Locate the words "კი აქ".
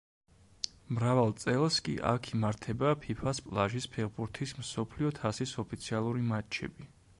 1.87-2.29